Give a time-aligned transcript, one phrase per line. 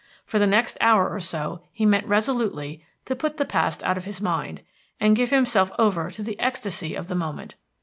[0.25, 4.05] For the next hour or so he meant resolutely to put the past out of
[4.05, 4.63] his mind,
[4.99, 7.53] and give himself over to the ecstasy of the moment....